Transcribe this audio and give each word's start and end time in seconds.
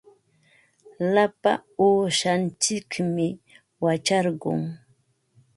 Lapa 1.13 1.51
uushantsikmi 1.85 3.27
wacharqun. 3.83 4.61